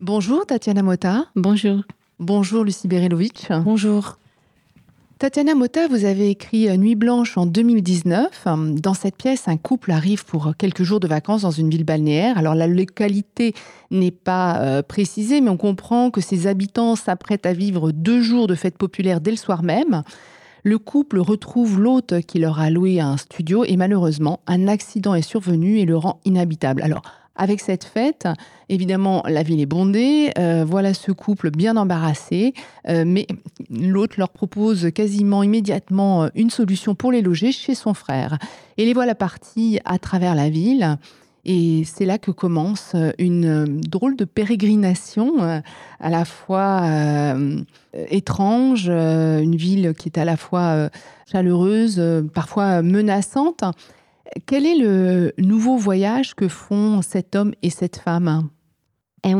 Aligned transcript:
Bonjour 0.00 0.46
Tatiana 0.46 0.82
Mota. 0.82 1.26
Bonjour. 1.34 1.82
Bonjour 2.20 2.62
Lucie 2.62 2.86
Berelovitch. 2.86 3.48
Bonjour. 3.64 4.18
Tatiana 5.18 5.56
Mota, 5.56 5.88
vous 5.88 6.04
avez 6.04 6.30
écrit 6.30 6.68
Nuit 6.78 6.94
blanche 6.94 7.36
en 7.36 7.46
2019. 7.46 8.46
Dans 8.80 8.94
cette 8.94 9.16
pièce, 9.16 9.48
un 9.48 9.56
couple 9.56 9.90
arrive 9.90 10.24
pour 10.24 10.52
quelques 10.56 10.84
jours 10.84 11.00
de 11.00 11.08
vacances 11.08 11.42
dans 11.42 11.50
une 11.50 11.68
ville 11.68 11.82
balnéaire. 11.82 12.38
Alors 12.38 12.54
la 12.54 12.68
localité 12.68 13.54
n'est 13.90 14.12
pas 14.12 14.60
euh, 14.60 14.82
précisée, 14.82 15.40
mais 15.40 15.50
on 15.50 15.56
comprend 15.56 16.12
que 16.12 16.20
ses 16.20 16.46
habitants 16.46 16.94
s'apprêtent 16.94 17.46
à 17.46 17.52
vivre 17.52 17.90
deux 17.90 18.22
jours 18.22 18.46
de 18.46 18.54
fête 18.54 18.78
populaire 18.78 19.20
dès 19.20 19.32
le 19.32 19.36
soir 19.36 19.64
même. 19.64 20.04
Le 20.62 20.78
couple 20.78 21.18
retrouve 21.18 21.80
l'hôte 21.80 22.20
qui 22.20 22.38
leur 22.38 22.60
a 22.60 22.70
loué 22.70 23.00
un 23.00 23.16
studio 23.16 23.64
et 23.64 23.76
malheureusement, 23.76 24.40
un 24.46 24.68
accident 24.68 25.14
est 25.16 25.22
survenu 25.22 25.78
et 25.78 25.86
le 25.86 25.96
rend 25.96 26.20
inhabitable. 26.24 26.82
Alors, 26.82 27.02
avec 27.38 27.60
cette 27.60 27.84
fête, 27.84 28.28
évidemment, 28.68 29.22
la 29.26 29.42
ville 29.42 29.60
est 29.60 29.66
bondée. 29.66 30.32
Euh, 30.38 30.64
voilà 30.66 30.92
ce 30.92 31.12
couple 31.12 31.50
bien 31.50 31.76
embarrassé. 31.76 32.52
Euh, 32.88 33.04
mais 33.06 33.26
l'autre 33.70 34.16
leur 34.18 34.30
propose 34.30 34.90
quasiment 34.92 35.42
immédiatement 35.42 36.24
euh, 36.24 36.28
une 36.34 36.50
solution 36.50 36.96
pour 36.96 37.12
les 37.12 37.22
loger 37.22 37.52
chez 37.52 37.76
son 37.76 37.94
frère. 37.94 38.38
Et 38.76 38.84
les 38.84 38.92
voilà 38.92 39.14
partis 39.14 39.78
à 39.84 39.98
travers 39.98 40.34
la 40.34 40.50
ville. 40.50 40.98
Et 41.44 41.84
c'est 41.84 42.04
là 42.04 42.18
que 42.18 42.32
commence 42.32 42.94
une 43.16 43.80
drôle 43.80 44.16
de 44.16 44.26
pérégrination, 44.26 45.62
à 45.98 46.10
la 46.10 46.26
fois 46.26 46.82
étrange, 48.10 48.88
une 48.88 49.56
ville 49.56 49.94
qui 49.96 50.10
est 50.10 50.18
à 50.18 50.26
la 50.26 50.36
fois 50.36 50.90
chaleureuse, 51.30 52.02
parfois 52.34 52.82
menaçante. 52.82 53.64
Quel 54.46 54.66
est 54.66 54.76
le 54.76 55.32
nouveau 55.38 55.76
voyage 55.76 56.34
que 56.34 56.48
font 56.48 57.02
cet 57.02 57.34
homme 57.36 57.52
et 57.62 57.70
cette 57.70 57.96
femme? 57.96 58.48
C'est 59.24 59.32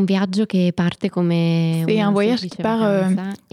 un 2.00 2.10
voyage 2.10 2.40
qui 2.40 2.62
part 2.62 2.82
euh, 2.82 3.04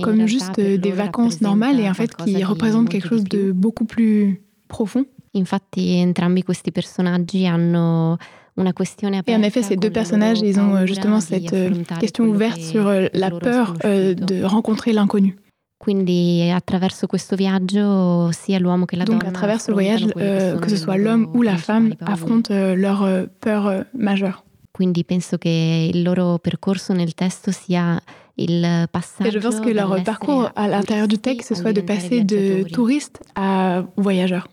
comme 0.02 0.26
juste 0.26 0.60
des 0.60 0.92
vacances 0.92 1.42
normales 1.42 1.80
et 1.80 1.90
en 1.90 1.94
fait 1.94 2.16
qui 2.16 2.44
représente 2.44 2.90
quelque 2.90 3.08
chose 3.08 3.24
de 3.24 3.52
beaucoup 3.52 3.86
plus 3.86 4.42
profond. 4.68 5.06
Infatti, 5.36 6.02
entrambi 6.02 6.44
questi 6.44 6.72
personaggi 6.72 7.46
hanno 7.46 8.18
una 8.56 8.72
questione 8.72 9.22
Et 9.28 9.36
en 9.36 9.44
effet, 9.44 9.64
ces 9.64 9.76
deux 9.76 9.90
personnages, 9.90 10.40
ils 10.40 10.58
ont 10.62 10.76
euh, 10.76 10.86
justement 10.86 11.20
cette 11.20 11.52
euh, 11.52 11.72
question 12.00 12.24
ouverte 12.24 12.62
sur 12.62 12.90
la 13.14 13.32
peur 13.32 13.74
de 13.84 14.44
rencontrer 14.44 14.94
l'inconnu. 14.94 15.36
Quindi 15.78 16.50
attraverso 16.54 17.06
questo 17.06 17.36
viaggio 17.36 18.32
sia 18.32 18.60
l'uomo 18.60 18.86
che 18.86 18.96
la 18.96 19.04
Donc 19.04 19.24
à 19.26 19.32
travers 19.32 19.62
ce 19.62 19.72
voyage, 19.72 20.08
euh, 20.16 20.58
que 20.60 20.70
ce 20.70 20.78
soit 20.78 20.98
l'homme 20.98 21.30
ou 21.34 21.42
la 21.42 21.58
femme 21.58 21.94
affrontent 22.00 22.54
euh, 22.54 22.76
leurs 22.76 23.04
euh, 23.04 23.26
peurs 23.42 23.68
euh, 23.68 23.84
majeures. 23.94 24.44
Quindi 24.72 25.04
penso 25.04 25.38
che 25.38 25.90
il 25.94 26.02
loro 26.02 26.38
percorso 26.40 26.94
nel 26.94 27.14
testo 27.14 27.52
sia 27.52 28.02
il 28.38 28.88
passaggio 28.92 29.30
Et 29.30 29.32
je 29.32 29.40
pense 29.40 29.62
que 29.62 29.70
leur 29.70 30.04
parcours 30.04 30.50
à 30.56 30.68
l'intérieur 30.68 31.08
du 31.08 31.18
texte, 31.18 31.50
ce 31.50 31.56
soit 31.56 31.72
de 31.72 31.82
passer 31.82 32.24
de 32.24 32.64
touriste 32.64 33.22
à 33.36 33.86
voyageur. 33.96 34.48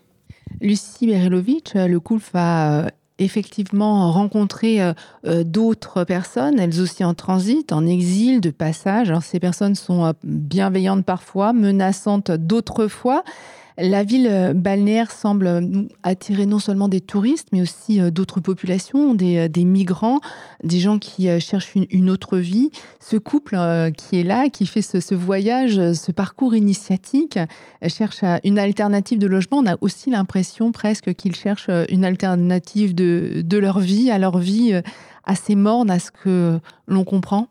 Lucie 0.61 1.07
Berelovitch, 1.07 1.73
le 1.73 1.99
couple 1.99 2.23
va 2.33 2.89
effectivement 3.19 4.11
rencontrer 4.11 4.81
euh, 4.81 4.93
euh, 5.25 5.43
d'autres 5.43 6.03
personnes, 6.03 6.59
elles 6.59 6.81
aussi 6.81 7.03
en 7.03 7.13
transit, 7.13 7.71
en 7.71 7.85
exil, 7.85 8.41
de 8.41 8.49
passage. 8.49 9.09
Alors, 9.09 9.23
ces 9.23 9.39
personnes 9.39 9.75
sont 9.75 10.05
euh, 10.05 10.11
bienveillantes 10.23 11.05
parfois, 11.05 11.53
menaçantes 11.53 12.31
d'autres 12.31 12.87
fois. 12.87 13.23
La 13.77 14.03
ville 14.03 14.27
euh, 14.29 14.53
balnéaire 14.53 15.11
semble 15.11 15.87
attirer 16.03 16.45
non 16.45 16.59
seulement 16.59 16.87
des 16.87 17.01
touristes, 17.01 17.47
mais 17.51 17.61
aussi 17.61 17.99
euh, 17.99 18.11
d'autres 18.11 18.39
populations, 18.39 19.15
des, 19.15 19.49
euh, 19.49 19.63
migrants, 19.63 20.19
des 20.63 20.79
gens 20.79 20.99
qui 20.99 21.27
cherchent 21.39 21.73
une, 21.75 22.09
autre 22.09 22.37
vie. 22.37 22.69
Ce 22.99 23.17
couple 23.17 23.57
qui 23.97 24.19
est 24.19 24.23
là, 24.23 24.49
qui 24.49 24.65
fait 24.65 24.81
ce, 24.81 24.99
ce 24.99 25.15
voyage, 25.15 25.93
ce 25.93 26.11
parcours 26.11 26.53
initiatique, 26.55 27.39
cherche 27.87 28.23
une 28.43 28.59
alternative 28.59 29.19
de 29.19 29.27
logement. 29.27 29.59
On 29.59 29.65
a 29.65 29.77
aussi 29.81 30.09
l'impression 30.09 30.71
presque 30.71 31.13
qu'ils 31.13 31.35
cherchent 31.35 31.69
une 31.89 32.05
alternative 32.05 32.93
de, 32.93 33.41
de 33.43 33.57
leur 33.57 33.79
vie, 33.79 34.11
à 34.11 34.19
leur 34.19 34.37
vie 34.37 34.73
assez 35.23 35.55
morne, 35.55 35.89
à 35.89 35.99
ce 35.99 36.11
que 36.11 36.59
l'on 36.87 37.03
comprend 37.05 37.47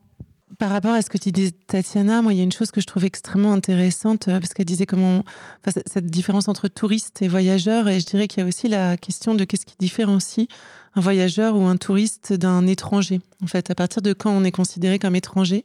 par 0.63 0.71
rapport 0.71 0.93
à 0.93 1.03
ce 1.03 1.11
que 1.11 1.19
tu 1.19 1.33
dis, 1.33 1.53
Tatiana, 1.53 2.23
moi, 2.23 2.33
il 2.33 2.37
y 2.37 2.41
a 2.41 2.45
une 2.45 2.53
chose 2.53 2.71
que 2.71 2.81
je 2.81 2.87
trouve 2.87 3.05
extrêmement 3.05 3.53
intéressante, 3.53 4.29
euh, 4.29 4.39
parce 4.39 4.55
qu'elle 4.55 4.65
disait 4.65 4.87
comment, 4.87 5.25
enfin, 5.67 5.81
cette 5.87 6.07
différence 6.07 6.47
entre 6.47 6.69
touriste 6.69 7.21
et 7.21 7.27
voyageur, 7.27 7.89
et 7.89 7.99
je 7.99 8.07
dirais 8.07 8.29
qu'il 8.29 8.43
y 8.43 8.45
a 8.45 8.49
aussi 8.49 8.69
la 8.69 8.97
question 8.97 9.35
de 9.35 9.43
qu'est-ce 9.43 9.67
qui 9.67 9.75
différencie 9.81 10.47
un 10.95 11.01
voyageur 11.01 11.57
ou 11.57 11.65
un 11.65 11.77
touriste 11.77 12.33
d'un 12.33 12.65
étranger. 12.69 13.21
En 13.43 13.49
fait, 13.49 13.73
à 13.73 13.75
partir 13.75 14.03
de 14.03 14.13
quand 14.13 14.31
on 14.31 14.45
est 14.45 14.53
considéré 14.53 15.01
comme 15.01 15.17
étranger, 15.17 15.65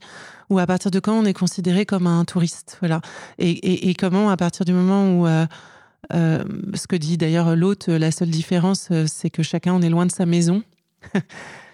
ou 0.50 0.58
à 0.58 0.66
partir 0.66 0.90
de 0.90 1.00
quand 1.00 1.14
on 1.14 1.26
est 1.26 1.34
considéré 1.34 1.86
comme 1.86 2.08
un 2.08 2.26
touriste, 2.26 2.78
voilà. 2.80 3.02
Et, 3.38 3.94
comment, 3.94 4.32
à 4.32 4.38
partir 4.38 4.66
du 4.66 4.74
moment 4.74 5.12
où 5.12 5.28
euh, 5.28 5.46
euh, 6.12 6.44
ce 6.74 6.88
que 6.88 6.96
dit 6.96 7.20
d'ailleurs 7.20 7.56
l'hôte, 7.56 7.88
la 7.88 8.10
seule 8.10 8.32
différence, 8.32 8.90
c'est 9.06 9.30
que 9.30 9.44
chacun 9.44 9.74
on 9.76 9.84
est 9.84 9.92
loin 9.92 10.08
de 10.08 10.12
sa 10.12 10.26
maison. 10.26 10.64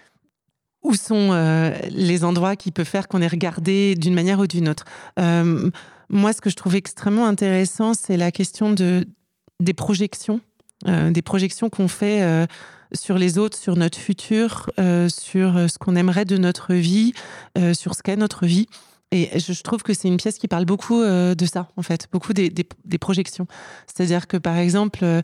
où 0.84 0.94
sont 0.94 1.30
euh, 1.32 1.72
les 1.88 2.24
endroits 2.24 2.56
qui 2.56 2.70
peuvent 2.70 2.86
faire 2.86 3.08
qu'on 3.08 3.22
est 3.22 3.26
regardé 3.26 3.94
d'une 3.96 4.14
manière 4.14 4.38
ou 4.38 4.46
d'une 4.46 4.68
autre. 4.68 4.84
Euh, 5.18 5.70
moi, 6.10 6.32
ce 6.32 6.40
que 6.40 6.50
je 6.50 6.56
trouve 6.56 6.76
extrêmement 6.76 7.26
intéressant, 7.26 7.94
c'est 7.94 8.18
la 8.18 8.30
question 8.30 8.70
de, 8.70 9.06
des 9.60 9.72
projections, 9.72 10.40
euh, 10.86 11.10
des 11.10 11.22
projections 11.22 11.70
qu'on 11.70 11.88
fait 11.88 12.46
sur 12.92 13.18
les 13.18 13.38
autres, 13.38 13.58
sur 13.58 13.76
notre 13.76 13.98
futur, 13.98 14.70
sur 15.08 15.68
ce 15.68 15.78
qu'on 15.78 15.96
aimerait 15.96 16.26
de 16.26 16.36
notre 16.36 16.74
vie, 16.74 17.14
sur 17.72 17.94
ce 17.94 18.02
qu'est 18.02 18.16
notre 18.16 18.46
vie. 18.46 18.66
Et 19.10 19.38
je, 19.38 19.62
trouve 19.62 19.82
que 19.82 19.94
c'est 19.94 20.08
une 20.08 20.16
pièce 20.16 20.38
qui 20.38 20.48
parle 20.48 20.64
beaucoup 20.64 21.02
de 21.02 21.46
ça, 21.50 21.70
en 21.76 21.82
fait, 21.82 22.06
beaucoup 22.12 22.34
des, 22.34 22.52
projections. 23.00 23.46
C'est-à-dire 23.86 24.28
que, 24.28 24.36
par 24.36 24.58
exemple, 24.58 25.22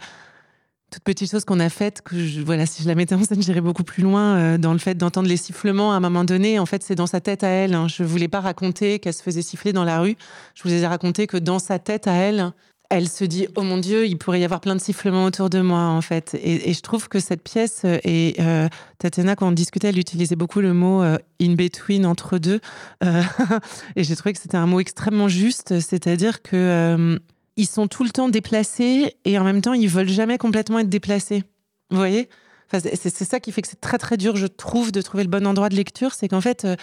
toute 0.90 1.04
petite 1.04 1.30
chose 1.30 1.44
qu'on 1.44 1.60
a 1.60 1.68
faite, 1.68 2.02
que 2.02 2.42
voilà, 2.42 2.66
si 2.66 2.82
je 2.82 2.88
la 2.88 2.94
mettais 2.94 3.14
en 3.14 3.22
scène, 3.22 3.42
j'irais 3.42 3.60
beaucoup 3.60 3.84
plus 3.84 4.02
loin 4.02 4.36
euh, 4.36 4.58
dans 4.58 4.72
le 4.72 4.78
fait 4.78 4.96
d'entendre 4.96 5.28
les 5.28 5.36
sifflements 5.36 5.92
à 5.92 5.96
un 5.96 6.00
moment 6.00 6.24
donné. 6.24 6.58
En 6.58 6.66
fait, 6.66 6.82
c'est 6.82 6.96
dans 6.96 7.06
sa 7.06 7.20
tête 7.20 7.44
à 7.44 7.48
elle. 7.48 7.74
Hein. 7.74 7.86
Je 7.88 8.02
voulais 8.02 8.28
pas 8.28 8.40
raconter 8.40 8.98
qu'elle 8.98 9.14
se 9.14 9.22
faisait 9.22 9.42
siffler 9.42 9.72
dans 9.72 9.84
la 9.84 10.00
rue. 10.00 10.16
Je 10.54 10.64
vous 10.64 10.72
ai 10.72 10.86
raconté 10.86 11.26
que 11.26 11.36
dans 11.36 11.60
sa 11.60 11.78
tête 11.78 12.08
à 12.08 12.12
elle, 12.12 12.52
elle 12.92 13.08
se 13.08 13.24
dit 13.24 13.46
oh 13.54 13.62
mon 13.62 13.78
dieu 13.78 14.04
il 14.04 14.18
pourrait 14.18 14.40
y 14.40 14.44
avoir 14.44 14.60
plein 14.60 14.74
de 14.74 14.80
sifflements 14.80 15.24
autour 15.24 15.48
de 15.48 15.60
moi 15.60 15.78
en 15.78 16.00
fait 16.00 16.36
et, 16.42 16.72
je 16.74 16.80
trouve 16.80 17.08
que 17.08 17.20
cette 17.20 17.40
pièce 17.40 17.82
et 17.84 18.34
euh, 18.40 18.68
Tatiana 18.98 19.36
quand 19.36 19.46
on 19.46 19.52
discutait 19.52 19.90
elle 19.90 19.98
utilisait 20.00 20.34
beaucoup 20.34 20.60
le 20.60 20.74
mot 20.74 21.00
euh, 21.00 21.16
in 21.40 21.54
between 21.54 22.04
entre 22.04 22.38
deux 22.38 22.58
et 23.04 24.02
j'ai 24.02 24.16
trouvé 24.16 24.32
que 24.32 24.40
c'était 24.40 24.56
un 24.56 24.66
mot 24.66 24.80
extrêmement 24.80 25.28
juste 25.28 25.78
c'est-à-dire 25.78 26.42
que 26.42 27.20
ils 27.60 27.66
sont 27.66 27.86
tout 27.86 28.04
le 28.04 28.10
temps 28.10 28.28
déplacés 28.28 29.16
et 29.24 29.38
en 29.38 29.44
même 29.44 29.60
temps 29.60 29.72
ils 29.72 29.88
veulent 29.88 30.08
jamais 30.08 30.38
complètement 30.38 30.78
être 30.78 30.88
déplacés. 30.88 31.44
Vous 31.90 31.96
voyez? 31.96 32.28
C'est 32.72 33.24
ça 33.24 33.40
qui 33.40 33.50
fait 33.50 33.62
que 33.62 33.68
c'est 33.68 33.80
très 33.80 33.98
très 33.98 34.16
dur 34.16 34.36
je 34.36 34.46
trouve 34.46 34.92
de 34.92 35.02
trouver 35.02 35.24
le 35.24 35.28
bon 35.28 35.44
endroit 35.44 35.68
de 35.68 35.74
lecture 35.74 36.14
c'est 36.14 36.28
qu'en 36.28 36.40
fait 36.40 36.64
euh, 36.64 36.76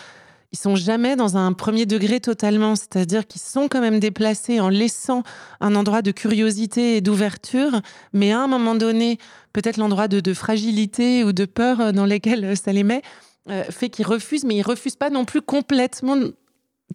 ils 0.54 0.58
sont 0.58 0.76
jamais 0.76 1.16
dans 1.16 1.36
un 1.36 1.52
premier 1.52 1.86
degré 1.86 2.22
totalement, 2.22 2.76
c'est-à-dire 2.76 3.28
qu'ils 3.28 3.42
sont 3.42 3.68
quand 3.68 3.82
même 3.82 4.00
déplacés 4.00 4.62
en 4.62 4.70
laissant 4.70 5.24
un 5.60 5.76
endroit 5.76 6.02
de 6.02 6.12
curiosité 6.12 6.96
et 6.96 7.02
d'ouverture, 7.02 7.82
mais 8.14 8.32
à 8.32 8.40
un 8.40 8.48
moment 8.48 8.74
donné, 8.74 9.18
peut-être 9.52 9.76
l'endroit 9.76 10.08
de, 10.08 10.34
fragilité 10.34 11.26
ou 11.26 11.34
de 11.34 11.44
peur 11.44 11.92
dans 11.92 12.06
lesquels 12.06 12.56
ça 12.56 12.72
les 12.72 12.84
met, 12.84 13.02
euh, 13.50 13.64
fait 13.66 13.90
qu'ils 13.90 14.06
refusent, 14.06 14.46
mais 14.46 14.56
ils 14.56 14.62
refusent 14.62 14.96
pas 14.96 15.10
non 15.10 15.26
plus 15.26 15.42
complètement, 15.42 16.18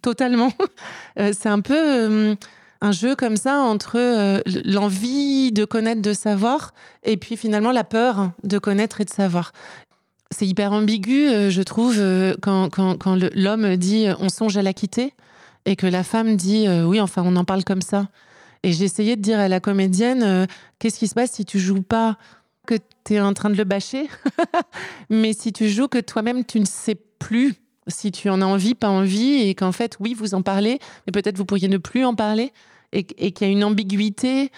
totalement. 0.01 0.51
euh, 1.19 1.31
C'est 1.37 1.49
un 1.49 1.61
peu 1.61 1.75
euh, 1.77 2.35
un 2.83 2.91
jeu 2.91 3.15
comme 3.15 3.37
ça 3.37 3.61
entre 3.61 3.97
euh, 3.97 4.41
l'envie 4.65 5.53
de 5.53 5.63
connaître, 5.63 6.01
de 6.01 6.11
savoir, 6.11 6.73
et 7.03 7.15
puis 7.15 7.37
finalement 7.37 7.71
la 7.71 7.85
peur 7.85 8.31
de 8.43 8.59
connaître 8.59 8.99
et 8.99 9.05
de 9.05 9.09
savoir. 9.09 9.53
C'est 10.31 10.45
hyper 10.45 10.73
ambigu, 10.73 11.29
euh, 11.29 11.49
je 11.49 11.61
trouve, 11.61 11.95
euh, 11.97 12.35
quand, 12.41 12.67
l'homme 13.35 13.77
dit 13.77 14.07
on 14.19 14.27
songe 14.27 14.57
à 14.57 14.61
la 14.61 14.73
quitter 14.73 15.13
et 15.65 15.77
que 15.77 15.87
la 15.87 16.03
femme 16.03 16.35
dit 16.35 16.67
oui, 16.67 16.99
enfin, 16.99 17.23
on 17.25 17.37
en 17.37 17.45
parle 17.45 17.63
comme 17.63 17.81
ça. 17.81 18.09
Et 18.63 18.73
j'ai 18.73 18.83
essayé 18.83 19.15
de 19.15 19.21
dire 19.21 19.39
à 19.39 19.47
la 19.47 19.61
comédienne 19.61 20.45
qu'est-ce 20.79 20.99
qui 20.99 21.07
se 21.07 21.13
passe 21.13 21.31
si 21.31 21.45
tu 21.45 21.59
joues 21.59 21.81
pas 21.81 22.17
que 22.67 22.75
tu 23.05 23.13
es 23.13 23.21
en 23.21 23.33
train 23.33 23.49
de 23.49 23.55
le 23.55 23.63
bâcher, 23.63 24.09
mais 25.09 25.31
si 25.31 25.53
tu 25.53 25.69
joues 25.69 25.87
que 25.87 25.99
toi-même 25.99 26.43
tu 26.43 26.59
ne 26.59 26.65
sais 26.65 26.95
plus 26.95 27.55
si 27.87 28.11
tu 28.11 28.29
en 28.29 28.41
as 28.41 28.45
envie, 28.45 28.75
pas 28.75 28.89
envie, 28.89 29.47
et 29.47 29.55
qu'en 29.55 29.71
fait, 29.71 29.97
oui, 29.99 30.13
vous 30.13 30.33
en 30.35 30.41
parlez, 30.41 30.79
mais 31.05 31.11
peut-être 31.11 31.37
vous 31.37 31.45
pourriez 31.45 31.67
ne 31.67 31.77
plus 31.77 32.05
en 32.05 32.15
parler, 32.15 32.53
et, 32.93 33.31
qu'il 33.31 33.47
y 33.47 33.49
a 33.49 33.53
une 33.53 33.63
ambiguïté, 33.63 34.51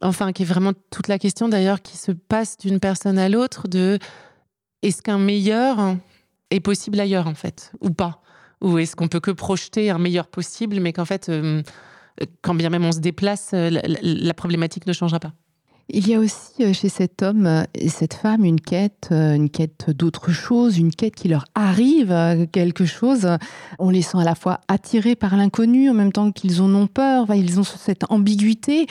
enfin, 0.00 0.32
qui 0.32 0.42
est 0.42 0.46
vraiment 0.46 0.72
toute 0.90 1.08
la 1.08 1.18
question 1.18 1.48
d'ailleurs 1.48 1.82
qui 1.82 1.96
se 1.96 2.12
passe 2.12 2.56
d'une 2.56 2.80
personne 2.80 3.18
à 3.18 3.28
l'autre, 3.28 3.68
de 3.68 3.98
est-ce 4.82 5.02
qu'un 5.02 5.18
meilleur 5.18 5.96
est 6.50 6.60
possible 6.60 7.00
ailleurs 7.00 7.26
en 7.26 7.34
fait 7.34 7.72
ou 7.80 7.90
pas? 7.90 8.22
Ou 8.60 8.78
est-ce 8.78 8.96
qu'on 8.96 9.08
peut 9.08 9.20
que 9.20 9.30
projeter 9.30 9.90
un 9.90 9.98
meilleur 9.98 10.28
possible 10.28 10.80
mais 10.80 10.92
qu'en 10.92 11.04
fait 11.04 11.28
euh, 11.28 11.62
quand 12.42 12.54
bien 12.54 12.70
même 12.70 12.84
on 12.84 12.92
se 12.92 13.00
déplace 13.00 13.52
la, 13.52 13.70
la, 13.70 13.98
la, 14.02 14.34
problématique 14.34 14.86
ne 14.86 14.92
changera 14.92 15.20
pas? 15.20 15.32
Il 15.90 16.06
y 16.06 16.14
a 16.14 16.18
aussi 16.18 16.62
euh, 16.62 16.74
chez 16.74 16.90
cet 16.90 17.22
homme 17.22 17.64
et 17.74 17.88
cette 17.88 18.12
femme 18.12 18.44
une 18.44 18.60
quête, 18.60 19.08
euh, 19.10 19.34
une 19.34 19.48
quête 19.48 19.88
d'autre 19.88 20.30
chose, 20.30 20.76
une 20.76 20.90
quête 20.90 21.14
qui 21.14 21.28
leur 21.28 21.46
arrive, 21.54 22.12
euh, 22.12 22.44
quelque 22.44 22.84
chose. 22.84 23.26
On 23.78 23.88
les 23.88 24.02
sent 24.02 24.18
à 24.18 24.24
la 24.24 24.34
fois 24.34 24.60
attirés 24.68 25.16
par 25.16 25.34
l'inconnu 25.34 25.88
en 25.88 25.94
même 25.94 26.12
temps 26.12 26.30
qu'ils 26.30 26.60
en 26.60 26.74
ont 26.74 26.88
peur. 26.88 27.34
Ils 27.34 27.58
ont 27.58 27.64
cette 27.64 28.04
ambiguïté. 28.10 28.86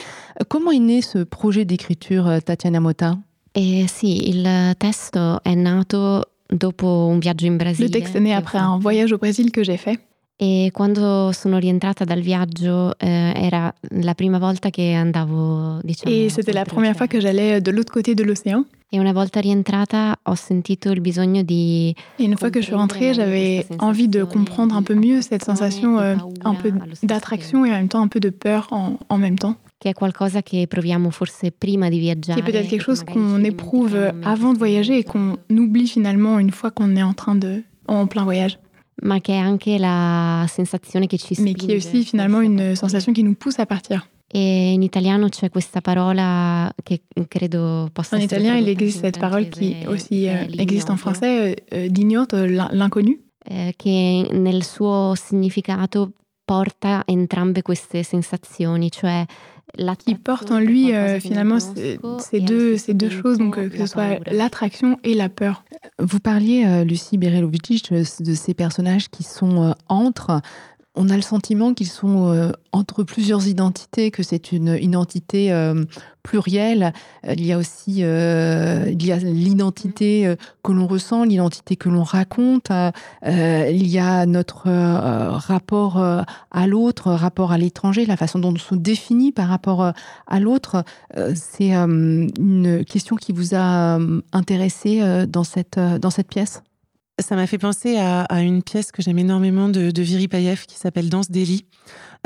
Comment 0.50 0.72
est 0.72 0.80
né 0.80 1.04
ce 1.04 1.20
projet 1.20 1.66
d'écriture, 1.66 2.42
Tatiana 2.44 2.80
Motta? 2.80 3.20
Eh 3.54 3.86
sì, 3.88 4.30
il 4.30 4.76
testo 4.80 5.44
è 5.44 5.54
nato 5.54 6.24
dopo 6.48 7.08
un 7.08 7.20
viaggio 7.20 7.46
in 7.46 7.58
Brasile. 7.58 7.88
Le 7.88 7.92
texte 7.92 8.16
est 8.16 8.22
né 8.22 8.34
après 8.34 8.58
un 8.58 8.80
voyage 8.80 9.14
au 9.14 9.20
Brésil 9.20 9.52
que 9.52 9.64
j'ai 9.64 9.78
fait. 9.78 10.00
E 10.40 10.70
quando 10.72 11.32
sono 11.32 11.58
rientrata 11.58 12.04
dal 12.04 12.22
viaggio 12.22 12.96
eh, 13.00 13.34
era 13.36 13.74
la 14.02 14.14
prima 14.14 14.38
volta 14.38 14.70
che 14.70 14.94
andavo, 14.94 15.80
diciamo. 15.82 16.14
Et 16.14 16.30
c'était 16.30 16.54
la 16.54 16.64
première 16.64 16.96
fois 16.96 17.08
que 17.08 17.20
j'allais 17.20 17.60
de 17.60 17.72
l'autre 17.72 17.92
côté 17.92 18.14
de 18.14 18.24
l'océan? 18.24 18.64
Et 18.92 19.00
una 19.00 19.14
volta 19.14 19.40
rientrata 19.40 20.16
ho 20.22 20.36
sentito 20.36 20.92
il 20.92 21.02
bisogno 21.02 21.42
di. 21.42 21.96
Et 22.20 22.26
une 22.26 22.38
fois 22.38 22.52
que 22.52 22.62
je 22.62 22.66
suis 22.66 22.76
rentrée, 22.76 23.16
j'avais 23.16 23.66
envie 23.80 24.08
de 24.08 24.24
comprendre 24.24 24.76
un 24.76 24.84
peu 24.84 24.94
mieux 24.94 25.24
cette 25.24 25.44
sensation 25.44 25.98
euh, 25.98 26.16
un 26.46 26.54
peu 26.54 26.72
d'attraction 27.02 27.66
et 27.66 27.72
en 27.72 27.78
même 27.78 27.88
temps 27.88 28.04
un 28.04 28.08
peu 28.08 28.20
de 28.20 28.30
peur 28.30 28.68
en, 28.70 29.00
en 29.10 29.18
même 29.18 29.40
temps. 29.40 29.56
Che 29.80 29.90
è 29.90 29.94
qualcosa 29.94 30.44
che 30.44 30.68
proviamo 30.68 31.10
forse 31.10 31.52
prima 31.52 31.90
di 31.90 31.98
viaggiare. 31.98 32.40
Qui 32.40 32.48
est 32.48 32.52
peut-être 32.52 32.70
quelque 32.70 32.84
chose 32.84 33.04
qu'on 33.04 33.44
éprouve 33.44 33.98
avant 34.24 34.54
de 34.54 34.60
voyager 34.60 35.00
et 35.00 35.04
qu'on 35.04 35.38
oublie 35.50 35.88
finalement 35.88 36.38
une 36.38 36.52
fois 36.52 36.70
qu'on 36.70 36.96
est 36.96 37.04
en 37.04 37.14
train 37.14 37.34
de 37.34 37.64
en 37.88 38.06
plein 38.06 38.24
voyage 38.24 38.60
ma 39.04 39.20
che 39.20 39.34
è 39.34 39.38
anche 39.38 39.78
la 39.78 40.46
sensazione 40.48 41.08
che 41.08 41.18
ci 41.18 41.34
spinge. 41.34 41.52
Mais 41.52 41.66
qui 41.66 41.72
est 41.72 41.78
aussi 41.78 42.04
finalement 42.04 42.42
une 42.42 42.76
sensation 42.76 43.14
qui 43.14 43.24
nous 43.24 43.36
pousse 43.36 43.60
à 43.60 43.66
partir. 43.66 44.08
Et 44.30 44.74
in 44.74 44.82
italiano 44.82 45.30
c'è 45.30 45.50
questa 45.50 45.80
parola 45.80 46.70
che 46.84 47.04
credo 47.30 47.90
possa 47.94 48.18
En 48.18 48.22
italien, 48.22 48.58
il 48.58 48.68
existe 48.68 49.00
cette 49.00 49.20
parole 49.20 49.50
qui 49.50 49.86
aussi 49.88 50.28
euh, 50.28 50.46
existe 50.58 50.90
en 50.90 50.98
français, 50.98 51.56
euh, 51.72 51.88
d'ignoto, 51.88 52.44
l'inconnu. 52.44 53.26
Eh, 53.50 53.74
che 53.78 54.28
nel 54.34 54.66
suo 54.66 55.14
significato 55.16 56.12
porta 56.44 57.04
entrambe 57.06 57.62
queste 57.62 58.04
sensazioni, 58.04 58.92
cioè 58.92 59.26
qui 59.98 60.16
porte 60.16 60.52
en 60.52 60.60
lui 60.60 60.94
euh, 60.94 61.20
finalement 61.20 61.60
ces 61.60 62.40
deux, 62.40 62.78
ces 62.78 62.94
deux 62.94 63.10
choses, 63.10 63.38
donc 63.38 63.58
euh, 63.58 63.70
que 63.70 63.78
ce 63.78 63.86
soit 63.86 64.20
l'attraction 64.32 65.00
et 65.04 65.14
la 65.14 65.30
peur. 65.30 65.64
Vous 66.00 66.20
parliez, 66.20 66.66
euh, 66.66 66.84
Lucie 66.84 67.18
Berelovic, 67.18 67.92
de 67.92 68.34
ces 68.34 68.54
personnages 68.54 69.10
qui 69.10 69.24
sont 69.24 69.76
entre 69.88 70.42
on 70.98 71.10
a 71.10 71.16
le 71.16 71.22
sentiment 71.22 71.74
qu'ils 71.74 71.88
sont 71.88 72.32
euh, 72.32 72.52
entre 72.72 73.04
plusieurs 73.04 73.48
identités, 73.48 74.12
que 74.12 74.24
c'est 74.24 74.52
une 74.52 74.78
identité 74.82 75.54
euh, 75.54 75.86
plurielle. 76.24 76.92
Il 77.24 77.46
y 77.46 77.54
a 77.54 77.58
aussi 77.58 78.00
euh, 78.00 78.86
il 78.90 79.06
y 79.06 79.12
a 79.12 79.18
l'identité 79.18 80.36
que 80.64 80.72
l'on 80.72 80.88
ressent, 80.88 81.24
l'identité 81.24 81.76
que 81.76 81.88
l'on 81.88 82.04
raconte. 82.04 82.70
il 83.26 83.88
y 83.88 84.00
a 84.00 84.26
notre 84.26 84.68
rapport 84.68 85.98
à 85.98 86.68
l'autre, 86.68 87.12
rapport 87.12 87.52
à 87.52 87.58
l'étranger, 87.58 88.06
la 88.06 88.18
façon 88.18 88.40
dont 88.40 88.54
on 88.54 88.58
se 88.58 88.76
définit 88.76 89.32
par 89.32 89.48
rapport 89.48 89.94
à 90.28 90.40
l'autre. 90.40 90.84
c'est 91.36 91.74
une 91.74 92.84
question 92.86 93.16
qui 93.16 93.32
vous 93.32 93.56
a 93.56 94.00
intéressé 94.34 95.26
dans 95.28 95.44
cette 95.44 95.80
pièce? 96.30 96.62
Ça 97.20 97.36
m'a 97.36 97.48
fait 97.48 97.58
penser 97.58 97.98
à, 97.98 98.42
une 98.42 98.62
pièce 98.62 98.92
que 98.92 99.02
j'aime 99.02 99.18
énormément 99.20 99.70
de, 99.70 99.92
de 99.92 100.02
Viri 100.02 100.28
qui 100.68 100.78
s'appelle 100.78 101.10
Danse 101.10 101.32
d'Eli, 101.32 101.66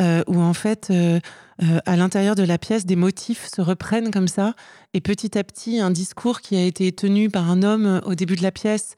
euh, 0.01 0.23
où 0.27 0.39
en 0.39 0.53
fait, 0.53 0.89
euh, 0.89 1.19
euh, 1.63 1.79
à 1.85 1.95
l'intérieur 1.95 2.35
de 2.35 2.43
la 2.43 2.57
pièce, 2.57 2.85
des 2.85 2.95
motifs 2.95 3.47
se 3.53 3.61
reprennent 3.61 4.11
comme 4.11 4.27
ça, 4.27 4.53
et 4.93 5.01
petit 5.01 5.37
à 5.37 5.43
petit, 5.43 5.79
un 5.79 5.91
discours 5.91 6.41
qui 6.41 6.55
a 6.55 6.63
été 6.63 6.91
tenu 6.91 7.29
par 7.29 7.49
un 7.49 7.63
homme 7.63 8.01
au 8.05 8.15
début 8.15 8.35
de 8.35 8.43
la 8.43 8.51
pièce, 8.51 8.95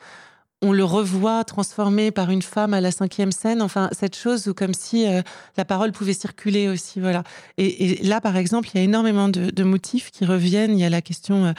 on 0.63 0.71
le 0.71 0.85
revoit 0.85 1.43
transformé 1.43 2.09
par 2.11 2.31
une 2.31 2.41
femme 2.41 2.73
à 2.73 2.79
la 2.79 2.89
cinquième 2.89 3.33
scène. 3.33 3.61
Enfin, 3.61 3.89
cette 3.91 4.15
chose 4.15 4.47
où 4.47 4.53
comme 4.53 4.73
si 4.73 5.05
la 5.57 5.65
parole 5.65 5.91
pouvait 5.91 6.13
circuler 6.13 6.69
aussi, 6.69 7.01
voilà. 7.01 7.23
Et, 7.57 8.01
là, 8.01 8.21
par 8.21 8.37
exemple, 8.37 8.69
il 8.73 8.77
y 8.77 8.79
a 8.79 8.83
énormément 8.85 9.27
de, 9.27 9.63
motifs 9.65 10.09
qui 10.09 10.23
reviennent. 10.23 10.71
Il 10.71 10.79
y 10.79 10.85
a 10.85 10.89
la 10.89 11.01
question 11.01 11.53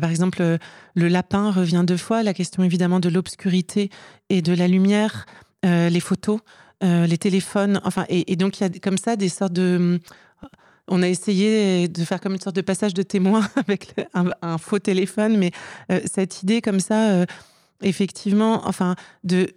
par 0.00 0.10
exemple, 0.10 0.42
euh, 0.42 0.58
le 0.94 1.08
lapin 1.08 1.50
revient 1.50 1.84
deux 1.86 1.96
fois, 1.96 2.22
la 2.22 2.34
question 2.34 2.62
évidemment 2.62 3.00
de 3.00 3.08
l'obscurité 3.08 3.90
et 4.28 4.42
de 4.42 4.52
la 4.52 4.68
lumière, 4.68 5.26
euh, 5.64 5.88
les 5.88 6.00
photos, 6.00 6.40
euh, 6.82 7.06
les 7.06 7.18
téléphones, 7.18 7.80
enfin, 7.84 8.04
et, 8.08 8.36
donc 8.36 8.60
il 8.60 8.62
y 8.62 8.66
a 8.66 8.70
comme 8.80 8.98
ça 8.98 9.16
des 9.16 9.28
sortes 9.28 9.52
de... 9.52 10.00
On 10.88 11.02
a 11.02 11.08
essayé 11.08 11.88
de 11.88 12.04
faire 12.04 12.20
comme 12.20 12.34
une 12.34 12.40
sorte 12.40 12.54
de 12.54 12.60
passage 12.60 12.94
de 12.94 13.02
témoin 13.02 13.48
avec 13.56 13.94
un, 14.14 14.56
faux 14.56 14.78
téléphone, 14.78 15.36
mais 15.36 15.50
cette 16.04 16.44
idée 16.44 16.60
comme 16.60 16.78
ça, 16.78 17.24
effectivement, 17.82 18.68
enfin, 18.68 18.94
de 19.24 19.50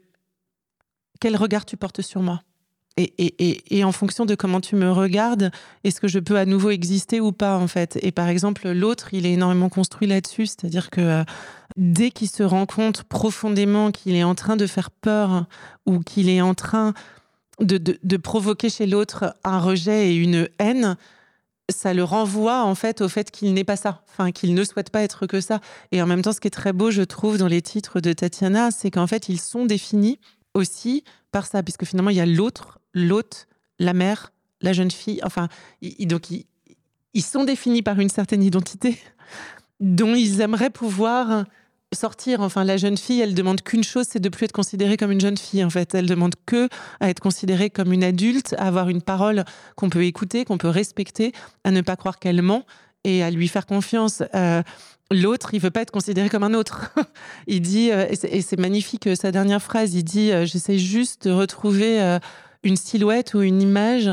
quel 1.20 1.36
regard 1.36 1.66
tu 1.66 1.78
portes 1.78 2.02
sur 2.02 2.24
moi? 2.24 2.42
Et, 3.00 3.84
en 3.84 3.92
fonction 3.92 4.26
de 4.26 4.36
comment 4.36 4.62
tu 4.62 4.76
me 4.76 4.92
regardes, 4.92 5.52
est-ce 5.84 6.02
que 6.02 6.08
je 6.08 6.20
peux 6.20 6.38
à 6.38 6.46
nouveau 6.46 6.70
exister 6.70 7.20
ou 7.20 7.32
pas 7.32 7.58
en 7.58 7.68
fait? 7.68 7.98
Et 8.02 8.12
par 8.12 8.28
exemple, 8.28 8.70
l'autre, 8.70 9.14
il 9.14 9.26
est 9.26 9.34
énormément 9.34 9.70
construit 9.70 10.08
là-dessus, 10.08 10.48
c'est-à-dire 10.48 10.90
que 10.90 11.02
euh, 11.02 11.24
dès 11.78 12.12
qu'il 12.12 12.30
se 12.30 12.44
rend 12.44 12.66
compte 12.66 13.04
profondément 13.04 13.92
qu'il 13.92 14.16
est 14.16 14.24
en 14.24 14.36
train 14.36 14.58
de 14.58 14.68
faire 14.68 14.92
peur 14.92 15.46
ou 15.86 16.00
qu'il 16.00 16.30
est 16.30 16.42
en 16.42 16.54
train 16.54 16.94
de, 17.60 18.18
provoquer 18.18 18.70
chez 18.70 18.86
l'autre 18.86 19.36
un 19.44 19.60
rejet 19.60 20.10
et 20.10 20.16
une 20.16 20.50
haine, 20.60 20.98
ça 21.70 21.94
le 21.94 22.04
renvoie 22.04 22.64
en 22.64 22.74
fait 22.74 23.02
au 23.02 23.10
fait 23.10 23.32
qu'il 23.32 23.54
n'est 23.54 23.64
pas 23.64 23.76
ça, 23.76 24.02
enfin 24.10 24.32
qu'il 24.32 24.54
ne 24.56 24.64
souhaite 24.64 24.90
pas 24.90 25.04
être 25.04 25.28
que 25.28 25.40
ça. 25.40 25.60
Et 25.92 26.02
en 26.02 26.08
même 26.08 26.22
temps, 26.22 26.34
ce 26.34 26.40
qui 26.40 26.48
est 26.48 26.52
très 26.52 26.74
beau, 26.74 26.90
je 26.92 27.04
trouve, 27.04 27.38
dans 27.38 27.48
les 27.48 27.62
titres 27.62 28.00
de 28.00 28.12
Tatiana, 28.14 28.72
c'est 28.72 28.92
qu'en 28.92 29.08
fait, 29.08 29.30
ils 29.30 29.40
sont 29.40 29.66
définis 29.66 30.20
aussi 30.54 31.04
par 31.32 31.46
ça, 31.46 31.62
puisque 31.62 31.86
finalement, 31.86 32.10
il 32.10 32.18
y 32.18 32.22
a 32.22 32.26
l'autre 32.26 32.79
l'hôte, 32.94 33.48
la 33.80 33.94
mère, 33.94 34.32
la 34.62 34.74
jeune 34.74 34.92
fille. 34.92 35.20
Enfin, 35.24 35.48
ils, 35.82 36.08
donc 36.08 36.30
ils, 36.32 37.24
sont 37.24 37.44
définis 37.44 37.82
par 37.82 38.00
une 38.00 38.10
certaine 38.10 38.44
identité 38.44 39.00
dont 39.80 40.16
ils 40.16 40.42
aimeraient 40.42 40.70
pouvoir 40.70 41.46
sortir. 41.94 42.42
Enfin, 42.42 42.64
la 42.64 42.78
jeune 42.78 42.98
fille, 42.98 43.22
elle 43.22 43.34
demande 43.34 43.62
qu'une 43.62 43.84
chose, 43.84 44.06
c'est 44.10 44.20
de 44.20 44.30
plus 44.30 44.46
être 44.46 44.52
considérée 44.52 44.98
comme 44.98 45.12
une 45.12 45.22
jeune 45.22 45.38
fille. 45.38 45.64
En 45.64 45.70
fait, 45.70 45.96
elle 45.96 46.06
demande 46.06 46.34
que 46.46 46.70
à 47.00 47.10
être 47.10 47.20
considérée 47.20 47.70
comme 47.70 47.94
une 47.94 48.04
adulte, 48.04 48.56
à 48.58 48.68
avoir 48.68 48.90
une 48.90 49.02
parole 49.02 49.44
qu'on 49.76 49.90
peut 49.90 50.04
écouter, 50.04 50.46
qu'on 50.46 50.58
peut 50.58 50.70
respecter, 50.70 51.32
à 51.64 51.72
ne 51.72 51.82
pas 51.82 51.96
croire 51.96 52.20
qu'elle 52.20 52.42
ment 52.42 52.66
et 53.04 53.24
à 53.24 53.32
lui 53.32 53.48
faire 53.48 53.66
confiance. 53.66 54.24
Euh, 54.36 54.62
l'autre, 55.12 55.54
il 55.54 55.60
veut 55.60 55.72
pas 55.72 55.82
être 55.82 55.92
considéré 55.92 56.30
comme 56.30 56.44
un 56.44 56.54
autre. 56.54 56.94
il 57.48 57.62
dit, 57.62 57.92
euh, 57.92 58.08
et 58.10 58.42
c'est 58.42 58.60
magnifique 58.60 59.08
euh, 59.08 59.16
sa 59.16 59.32
dernière 59.32 59.62
phrase, 59.62 59.94
il 59.94 60.04
dit, 60.04 60.32
j'essaie 60.46 60.78
juste 60.78 61.28
de 61.28 61.32
retrouver 61.32 62.20
une 62.64 62.76
silhouette 62.76 63.34
ou 63.34 63.42
une 63.42 63.62
image 63.62 64.12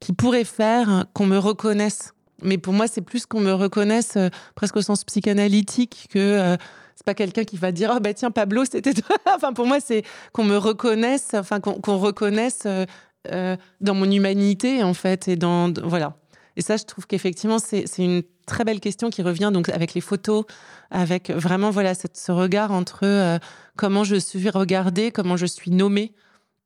qui 0.00 0.12
pourrait 0.12 0.44
faire 0.44 1.06
qu'on 1.14 1.26
me 1.26 1.38
reconnaisse. 1.38 2.12
Mais 2.42 2.58
pour 2.58 2.72
moi, 2.72 2.86
c'est 2.86 3.00
plus 3.00 3.26
qu'on 3.26 3.40
me 3.40 3.52
reconnaisse 3.52 4.16
euh, 4.16 4.28
presque 4.54 4.76
au 4.76 4.82
sens 4.82 5.04
psychanalytique 5.04 6.08
que 6.10 6.18
euh, 6.18 6.56
c'est 6.94 7.06
pas 7.06 7.14
quelqu'un 7.14 7.44
qui 7.44 7.56
va 7.56 7.72
dire 7.72 7.92
oh 7.94 8.00
bah 8.00 8.14
tiens 8.14 8.30
Pablo 8.30 8.64
c'était 8.64 8.92
toi. 8.92 9.16
enfin 9.34 9.52
pour 9.52 9.66
moi 9.66 9.78
c'est 9.80 10.04
qu'on 10.32 10.44
me 10.44 10.56
reconnaisse, 10.56 11.30
enfin 11.34 11.60
qu'on 11.60 11.98
reconnaisse 11.98 12.66
euh, 12.66 13.56
dans 13.80 13.94
mon 13.94 14.10
humanité 14.10 14.82
en 14.82 14.94
fait 14.94 15.28
et 15.28 15.36
dans 15.36 15.72
voilà. 15.82 16.16
Et 16.56 16.60
ça, 16.60 16.76
je 16.76 16.84
trouve 16.84 17.08
qu'effectivement, 17.08 17.58
c'est 17.58 17.84
une 17.98 18.22
très 18.46 18.62
belle 18.62 18.78
question 18.78 19.10
qui 19.10 19.22
revient 19.22 19.50
donc 19.52 19.70
avec 19.70 19.92
les 19.92 20.00
photos, 20.00 20.44
avec 20.92 21.30
vraiment 21.30 21.70
voilà 21.70 21.94
ce 21.94 22.30
regard 22.30 22.70
entre 22.70 23.40
comment 23.76 24.04
je 24.04 24.14
suis 24.14 24.48
regardée, 24.50 25.10
comment 25.10 25.36
je 25.36 25.46
suis 25.46 25.72
nommée 25.72 26.12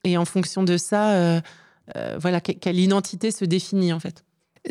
et 0.05 0.17
en 0.17 0.25
fonction 0.25 0.63
de 0.63 0.77
ça, 0.77 1.11
euh, 1.11 1.41
euh, 1.97 2.17
voilà, 2.21 2.41
quelle 2.41 2.79
identité 2.79 3.31
se 3.31 3.45
définit 3.45 3.93
en 3.93 4.01
fait. 4.01 4.25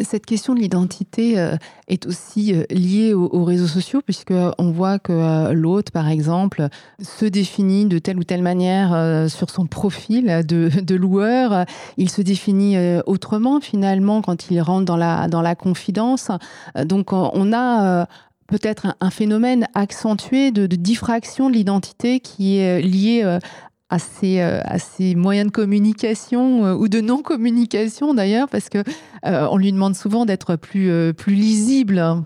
Cette 0.03 0.25
question 0.25 0.53
de 0.53 0.59
l'identité 0.59 1.39
euh, 1.39 1.55
est 1.87 2.05
aussi 2.05 2.53
liée 2.69 3.13
aux, 3.13 3.43
réseaux 3.43 3.67
sociaux, 3.67 4.01
puisqu'on 4.05 4.71
voit 4.71 4.99
que 4.99 5.51
l'autre, 5.53 5.91
par 5.91 6.07
exemple, 6.07 6.67
se 6.99 7.25
définit 7.25 7.85
de 7.85 7.97
telle 7.97 8.19
ou 8.19 8.23
telle 8.23 8.43
manière 8.43 9.29
sur 9.29 9.49
son 9.49 9.65
profil 9.65 10.45
de, 10.45 10.95
loueur. 10.95 11.65
Il 11.95 12.11
se 12.11 12.21
définit 12.21 12.77
autrement, 13.07 13.59
finalement, 13.59 14.21
quand 14.21 14.51
il 14.51 14.61
rentre 14.61 14.85
dans 14.85 14.97
la, 14.97 15.29
dans 15.29 15.41
la 15.41 15.55
confidence. 15.55 16.29
Donc, 16.85 17.13
on 17.13 17.53
a 17.53 18.07
peut-être 18.47 18.95
un, 18.99 19.09
phénomène 19.09 19.67
accentué 19.73 20.51
de, 20.51 20.67
de 20.67 20.75
diffraction 20.75 21.49
de 21.49 21.55
l'identité 21.55 22.19
qui 22.19 22.57
est 22.57 22.81
lié 22.81 23.39
à 23.89 23.99
ces, 23.99 24.39
euh, 24.39 24.59
à 24.63 24.79
ces 24.79 25.15
moyens 25.15 25.47
de 25.47 25.51
communication 25.51 26.65
euh, 26.65 26.73
ou 26.75 26.87
de 26.87 27.01
non-communication 27.01 28.13
d'ailleurs, 28.13 28.49
parce 28.49 28.69
que 28.69 28.79
euh, 29.25 29.47
on 29.49 29.57
lui 29.57 29.71
demande 29.71 29.95
souvent 29.95 30.25
d'être 30.25 30.55
plus, 30.55 31.13
lisible. 31.27 32.23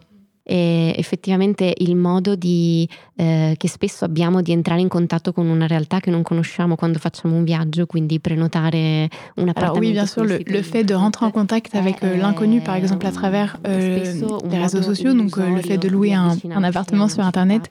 E 0.49 0.93
effettivamente 0.97 1.75
il 1.77 1.95
modo 1.95 2.35
di 2.35 2.89
eh, 3.21 3.53
che 3.55 3.67
spesso 3.67 4.03
abbiamo 4.03 4.41
di 4.41 4.51
entrare 4.51 4.81
in 4.81 4.87
contatto 4.87 5.31
con 5.31 5.47
una 5.47 5.67
realtà 5.67 5.99
che 5.99 6.09
non 6.09 6.23
conosciamo 6.23 6.75
quando 6.75 6.97
facciamo 6.97 7.35
un 7.35 7.43
viaggio, 7.43 7.85
quindi 7.85 8.19
prenotare 8.19 9.09
un 9.35 9.47
appartamento. 9.49 9.61
Alors 9.61 9.77
oui, 9.79 9.91
bien 9.91 10.07
sûr, 10.07 10.23
le, 10.25 10.39
le 10.43 10.63
fait 10.63 10.83
de 10.83 10.95
rentrer 10.95 11.25
en 11.27 11.31
contact 11.31 11.75
avec 11.75 12.01
euh, 12.01 12.17
l'inconnu, 12.17 12.61
par 12.61 12.75
exemple 12.75 13.05
à 13.05 13.11
travers 13.11 13.57
euh, 13.67 14.03
les 14.49 14.57
réseaux 14.57 14.81
sociaux, 14.81 15.13
donc 15.13 15.37
euh, 15.37 15.55
le 15.55 15.61
fait 15.61 15.77
de 15.77 15.87
louer 15.87 16.13
un, 16.13 16.35
un 16.49 16.63
appartement 16.63 17.07
sur 17.07 17.23
Internet, 17.23 17.69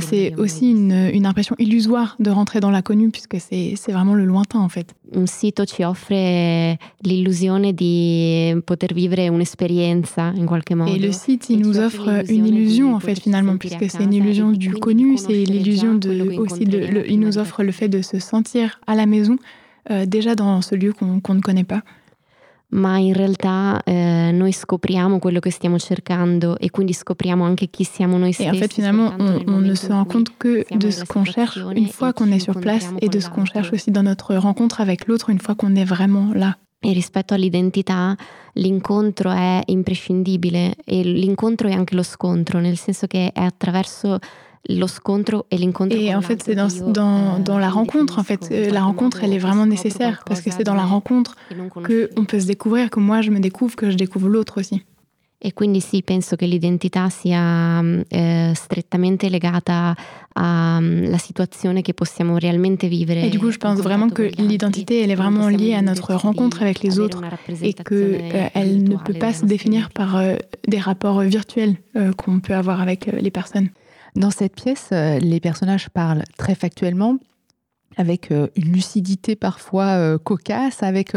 c'est 0.00 0.34
aussi 0.36 0.70
une, 0.70 1.10
une 1.12 1.26
impression 1.26 1.54
illusoire 1.58 2.16
de 2.18 2.30
rentrer 2.30 2.60
dans 2.60 2.70
l'inconnu 2.70 3.10
puisque 3.10 3.36
c'est 3.38 3.92
vraiment 3.92 4.14
le 4.14 4.24
lointain 4.24 4.60
en 4.60 4.70
fait. 4.70 4.94
Un 5.14 5.26
sito 5.26 5.64
ci 5.64 5.84
offre 5.84 6.76
l'illusione 7.02 7.72
di 7.72 8.52
poter 8.64 8.92
vivere 8.92 9.28
un'esperienza 9.28 10.32
in 10.36 10.46
qualche 10.46 10.74
modo. 10.74 10.92
Et 10.92 10.98
le 10.98 11.12
site, 11.12 11.48
il 11.48 11.60
nous 11.60 11.78
offre 11.78 12.24
une 12.28 12.44
illusion 12.44 12.92
en 12.96 12.98
fait 12.98 13.20
finalement 13.20 13.56
puisque 13.56 13.88
c'est 13.88 14.02
une 14.02 14.14
illusion 14.14 14.50
du 14.50 14.72
connu, 14.86 15.18
c'est 15.18 15.44
l'illusion 15.44 15.94
de 15.94 16.12
aussi 16.38 16.64
de, 16.64 16.78
le, 16.78 17.10
il 17.10 17.18
nous 17.18 17.38
offre 17.38 17.64
le 17.68 17.72
fait 17.72 17.88
de 17.88 18.02
se 18.02 18.18
sentir 18.18 18.80
à 18.86 18.94
la 18.94 19.06
maison 19.06 19.36
euh, 19.90 20.06
déjà 20.06 20.34
dans 20.34 20.62
ce 20.62 20.74
lieu 20.76 20.92
qu'on 20.92 21.20
qu 21.20 21.32
ne 21.32 21.40
connaît 21.40 21.64
pas. 21.74 21.82
ma 22.68 22.98
in 22.98 23.14
realtà 23.14 23.80
eh, 23.84 24.30
noi 24.32 24.52
scopriamo 24.52 25.18
quello 25.18 25.40
che 25.40 25.50
stiamo 25.50 25.78
cercando 25.78 26.58
e 26.58 26.70
quindi 26.70 26.92
scopriamo 26.92 27.44
anche 27.44 27.68
chi 27.68 27.84
siamo 27.84 28.18
noi 28.18 28.32
stessi. 28.32 28.48
Et 28.48 28.52
en 28.52 28.58
fait, 28.58 28.72
finalement, 28.72 29.12
on, 29.18 29.44
on 29.46 29.60
ne 29.60 29.74
se 29.74 29.86
rend 29.86 30.04
compte 30.04 30.30
que 30.36 30.64
de 30.74 30.90
ce 30.90 31.04
qu'on 31.04 31.24
cherche 31.24 31.58
une 31.74 31.88
fois 31.88 32.12
qu'on 32.12 32.30
est 32.32 32.40
sur 32.40 32.58
place 32.58 32.92
et 33.00 33.08
de 33.08 33.20
ce 33.20 33.28
qu'on 33.30 33.44
cherche 33.44 33.72
aussi 33.72 33.90
dans 33.90 34.02
notre 34.02 34.34
rencontre 34.34 34.80
avec 34.80 35.06
l'autre 35.06 35.30
une 35.30 35.40
fois 35.40 35.54
qu'on 35.54 35.74
est 35.76 35.88
vraiment 35.88 36.32
là. 36.34 36.56
E 36.80 36.92
rispetto 36.92 37.34
all'identità, 37.34 38.14
l'incontro 38.54 39.30
è 39.30 39.62
imprescindibile 39.66 40.74
e 40.84 41.02
l'incontro 41.02 41.68
è 41.68 41.72
anche 41.72 41.94
lo 41.94 42.02
scontro, 42.02 42.60
nel 42.60 42.76
senso 42.76 43.06
che 43.06 43.32
è 43.32 43.40
attraverso 43.40 44.18
et. 44.68 46.06
Et 46.06 46.14
en 46.14 46.22
fait, 46.22 46.42
c'est 46.42 46.54
dans, 46.54 46.68
dans, 46.92 47.38
dans, 47.38 47.58
la 47.58 47.70
rencontre, 47.70 48.18
en 48.18 48.22
fait, 48.22 48.48
euh, 48.50 48.70
la 48.70 48.82
rencontre, 48.82 49.22
elle 49.22 49.32
est 49.32 49.38
vraiment 49.38 49.66
nécessaire 49.66 50.22
parce 50.26 50.40
que 50.40 50.50
c'est 50.50 50.64
dans 50.64 50.74
la 50.74 50.84
rencontre 50.84 51.36
que 51.84 52.10
on 52.16 52.24
peut 52.24 52.40
se 52.40 52.46
découvrir, 52.46 52.90
que 52.90 53.00
moi 53.00 53.20
je 53.22 53.30
me 53.30 53.40
découvre, 53.40 53.76
que 53.76 53.90
je 53.90 53.96
découvre 53.96 54.28
l'autre 54.28 54.60
aussi. 54.60 54.82
E 55.38 55.52
quindi 55.52 55.80
sì, 55.80 56.02
penso 56.02 56.34
che 56.34 56.46
l'identità 56.46 57.10
sia 57.10 57.84
eh, 58.08 58.52
strettamente 58.54 59.28
legata 59.28 59.94
alla 60.32 60.80
mm, 60.80 61.14
situazione 61.16 61.82
che 61.82 61.92
possiamo 61.92 62.38
realmente 62.38 62.88
vivere. 62.88 63.20
Et 63.20 63.30
du 63.30 63.38
coup, 63.38 63.50
je 63.50 63.58
pense 63.58 63.80
vraiment 63.80 64.08
que 64.08 64.30
l'identité, 64.38 65.02
elle 65.02 65.10
est 65.10 65.14
vraiment 65.14 65.48
liée 65.48 65.74
à 65.74 65.82
notre 65.82 66.14
rencontre 66.14 66.62
avec 66.62 66.82
les 66.82 66.98
autres 66.98 67.22
et 67.60 67.74
qu'elle 67.74 68.50
euh, 68.56 68.78
ne 68.78 68.96
peut 68.96 69.18
pas 69.18 69.34
se 69.34 69.44
définir 69.44 69.90
par 69.90 70.16
euh, 70.16 70.36
des 70.66 70.78
rapports 70.78 71.20
virtuels 71.20 71.76
euh, 71.96 72.12
qu'on 72.12 72.40
peut 72.40 72.54
avoir 72.54 72.80
avec 72.80 73.08
euh, 73.08 73.18
les 73.20 73.30
personnes. 73.30 73.68
Dans 74.16 74.30
cette 74.30 74.54
pièce, 74.54 74.88
euh, 74.92 75.18
les 75.18 75.40
personnages 75.40 75.90
parlent 75.90 76.24
très 76.38 76.54
factuellement, 76.54 77.18
avec 77.98 78.32
euh, 78.32 78.48
une 78.56 78.72
lucidité 78.72 79.36
parfois 79.36 79.98
euh, 79.98 80.18
cocasse, 80.18 80.82
avec 80.82 81.12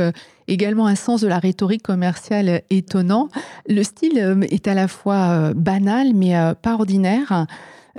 également 0.48 0.86
un 0.86 0.96
sens 0.96 1.22
de 1.22 1.28
la 1.28 1.40
rhétorique 1.40 1.82
commerciale 1.82 2.62
étonnant. 2.70 3.30
Le 3.68 3.84
style 3.84 4.46
est 4.50 4.68
à 4.68 4.74
la 4.74 4.88
fois 4.90 5.54
banal, 5.54 6.14
mais 6.14 6.34
pas 6.62 6.74
ordinaire. 6.74 7.46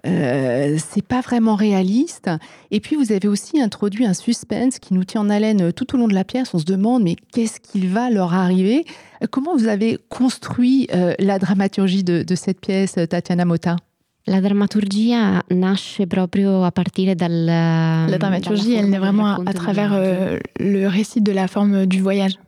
Euh, 0.07 0.79
c'est 0.79 1.05
pas 1.05 1.21
vraiment 1.21 1.55
réaliste. 1.55 2.31
Et 2.71 2.81
puis 2.81 2.97
vous 2.97 3.13
avez 3.13 3.29
aussi 3.29 3.61
introduit 3.61 4.05
un 4.07 4.15
suspense 4.15 4.79
qui 4.79 4.95
nous 4.95 5.05
tient 5.05 5.21
en 5.21 5.31
haleine 5.31 5.73
tout 5.73 5.95
au 5.95 5.99
long 5.99 6.09
de 6.09 6.15
la 6.15 6.25
pièce. 6.25 6.55
On 6.55 6.59
se 6.59 6.65
demande 6.65 7.03
mais 7.03 7.17
qu'est-ce 7.33 7.61
qu'il 7.61 7.89
va 7.89 8.11
leur 8.11 8.35
arriver? 8.35 8.85
Comment 9.31 9.57
vous 9.57 9.69
avez 9.69 9.99
construit 10.09 10.89
la 11.19 11.39
dramaturgie 11.39 12.03
de, 12.03 12.23
de, 12.23 12.35
cette 12.35 12.61
pièce, 12.61 12.97
Tatiana 13.09 13.45
Mota 13.45 13.77
La 14.25 14.41
drammaturgia 14.41 15.43
nasce 15.49 16.07
proprio 16.07 16.63
a 16.63 16.71
partire 16.71 17.15
dal. 17.15 17.47
La 17.47 18.19
dramaturgie, 18.19 18.75
elle 18.75 18.91
naît 18.91 18.99
vraiment 18.99 19.27
à, 19.27 19.39
à 19.47 19.53
travers 19.53 19.93
euh, 19.95 20.39
le 20.59 20.87
récit 20.87 21.21
de 21.23 21.33
la 21.33 21.49
forme 21.49 21.87
du 21.87 22.01
voyage. 22.01 22.39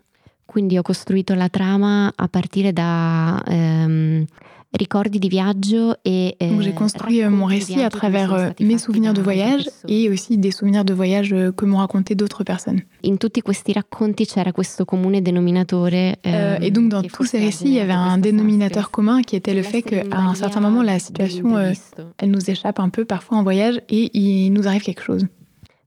Quindi 0.52 0.78
ho 0.78 0.82
costruito 0.82 1.34
la 1.34 1.48
trama 1.48 2.12
a 2.14 2.28
partire 2.28 2.72
da 2.72 3.42
ehm, 3.46 4.26
ricordi 4.72 5.18
di 5.18 5.28
viaggio 5.28 5.98
e. 6.02 6.34
Eh, 6.38 6.48
Donc 6.48 6.62
j'ai 6.62 6.72
construit 6.72 7.22
mon 7.28 7.46
récit 7.46 7.82
à 7.82 7.90
travers 7.90 8.32
euh, 8.32 8.50
mes 8.60 8.78
souvenirs 8.78 9.12
de 9.12 9.20
voyage 9.20 9.68
et 9.86 10.08
aussi 10.08 10.38
des 10.38 10.50
souvenirs 10.50 10.84
de 10.84 10.94
voyage 10.94 11.32
euh, 11.32 11.52
que 11.52 11.64
m'ont 11.64 11.78
raconté 11.78 12.14
d'autres 12.14 12.44
personnes. 12.44 12.80
In 13.04 13.16
tutti 13.16 13.42
questi 13.42 13.72
racconti 13.72 14.24
c'era 14.26 14.52
questo 14.52 14.84
comune 14.84 15.20
denominatore. 15.20 16.16
Euh, 16.26 16.58
et 16.60 16.70
donc 16.70 16.88
dans 16.88 17.02
tous 17.02 17.24
ces 17.24 17.38
récits, 17.38 17.66
il 17.66 17.74
y 17.74 17.80
avait 17.80 17.92
un 17.92 18.18
dénominateur 18.18 18.90
commun 18.90 19.22
qui 19.22 19.36
était 19.36 19.54
le 19.54 19.62
fait 19.62 19.82
qu'à 19.82 20.04
un 20.12 20.34
certain 20.34 20.60
moment, 20.60 20.82
la 20.82 20.98
situation, 20.98 21.56
euh, 21.56 21.72
elle 22.18 22.30
nous 22.30 22.50
échappe 22.50 22.80
un 22.80 22.88
peu 22.88 23.04
parfois 23.04 23.38
en 23.38 23.42
voyage 23.42 23.80
et 23.88 24.10
il 24.16 24.50
nous 24.52 24.66
arrive 24.66 24.82
quelque 24.82 25.02
chose. 25.02 25.26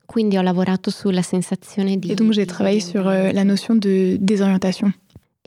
Quindi 0.07 0.37
ho 0.37 0.41
lavorato 0.43 0.91
sulla 0.91 1.23
sensazione 1.23 1.97
di. 1.97 2.11
Et 2.11 2.15
donc 2.15 2.31
j'ai 2.31 2.45
travaillé 2.45 2.79
sur 2.79 3.07
euh, 3.07 3.31
la 3.31 3.43
notion 3.43 3.75
de 3.75 4.17
désorientation. 4.19 4.93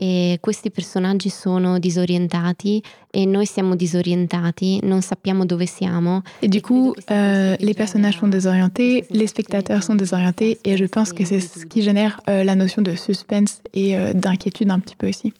E 0.01 0.37
questi 0.39 0.71
personaggi 0.71 1.29
sono 1.29 1.77
disorientati 1.77 2.81
e 3.11 3.25
noi 3.25 3.45
siamo 3.45 3.75
disorientati, 3.75 4.79
non 4.83 5.01
sappiamo 5.01 5.45
dove 5.45 5.65
siamo. 5.65 6.21
Et 6.41 6.47
du 6.47 6.61
coup, 6.61 6.95
euh, 7.11 7.57
les 7.59 7.73
personnages 7.73 8.17
sont 8.17 8.29
désorientés, 8.29 9.05
les 9.09 9.27
spectateurs 9.27 9.83
sont 9.83 9.95
désorientés 9.95 10.57
et 10.63 10.77
je 10.77 10.85
pense 10.85 11.11
que 11.11 11.25
c'est 11.25 11.41
ce 11.41 11.65
qui 11.65 11.81
génère 11.81 12.21
euh, 12.29 12.45
la 12.45 12.55
notion 12.55 12.81
de 12.81 12.95
suspense 12.95 13.61
et 13.73 13.97
euh, 13.97 14.13
d'inquiétude 14.13 14.71
un 14.71 14.79
petit 14.79 14.95
peu 14.95 15.09
aussi. 15.09 15.33